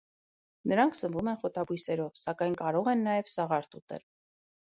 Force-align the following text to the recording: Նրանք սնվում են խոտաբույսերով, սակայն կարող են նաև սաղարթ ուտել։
Նրանք 0.69 0.95
սնվում 0.99 1.27
են 1.33 1.37
խոտաբույսերով, 1.43 2.09
սակայն 2.21 2.55
կարող 2.63 2.89
են 2.95 3.05
նաև 3.09 3.29
սաղարթ 3.35 3.79
ուտել։ 3.81 4.03